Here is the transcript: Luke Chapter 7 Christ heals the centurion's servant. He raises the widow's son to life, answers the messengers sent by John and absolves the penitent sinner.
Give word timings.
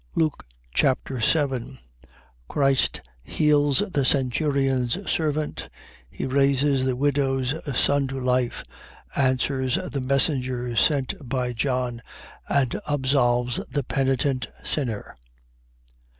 Luke 0.15 0.47
Chapter 0.73 1.21
7 1.21 1.77
Christ 2.47 3.01
heals 3.21 3.83
the 3.93 4.03
centurion's 4.03 5.07
servant. 5.07 5.69
He 6.09 6.25
raises 6.25 6.85
the 6.85 6.95
widow's 6.95 7.53
son 7.79 8.07
to 8.07 8.19
life, 8.19 8.63
answers 9.15 9.75
the 9.75 10.01
messengers 10.01 10.81
sent 10.81 11.13
by 11.29 11.53
John 11.53 12.01
and 12.49 12.79
absolves 12.87 13.57
the 13.69 13.83
penitent 13.83 14.47
sinner. 14.63 15.15